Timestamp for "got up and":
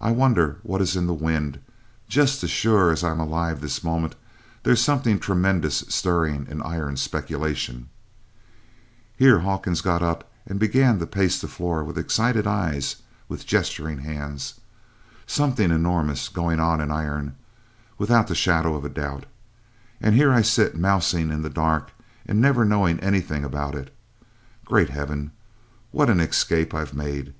9.80-10.60